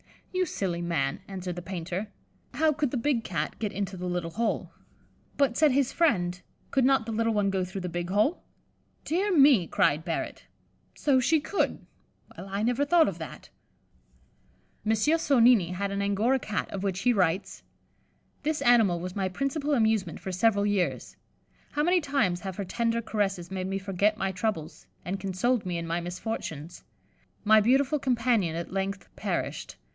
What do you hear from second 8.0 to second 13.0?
hole?" "Dear me," cried Barrett, "so she could; well, I never